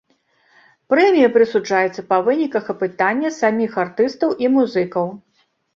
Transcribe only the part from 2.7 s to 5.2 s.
апытання саміх артыстаў і музыкаў.